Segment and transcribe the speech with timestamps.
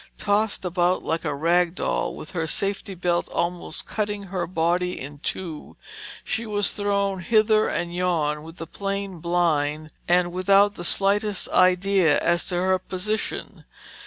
[0.17, 5.19] Tossed about like a rag doll, with her safety belt almost cutting her body in
[5.19, 5.77] two,
[6.23, 12.17] she was thrown hither and yon with the plane, blind, and without the slightest idea
[12.19, 13.63] as to her position.